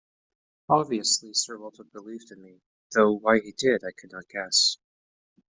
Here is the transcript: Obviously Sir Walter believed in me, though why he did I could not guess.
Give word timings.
Obviously 0.67 1.31
Sir 1.35 1.59
Walter 1.59 1.83
believed 1.83 2.31
in 2.31 2.41
me, 2.41 2.59
though 2.95 3.11
why 3.11 3.39
he 3.39 3.51
did 3.51 3.83
I 3.83 3.91
could 3.91 4.11
not 4.11 4.27
guess. 4.29 4.77